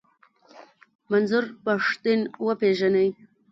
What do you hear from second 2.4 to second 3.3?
و پېژنئ.